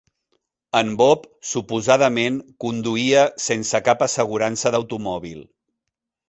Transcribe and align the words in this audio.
En 0.77 0.87
Bob 1.01 1.27
suposadament 1.49 2.39
conduïa 2.65 3.27
sense 3.49 3.83
cap 3.91 4.03
assegurança 4.07 4.73
d"automòbil. 4.79 5.47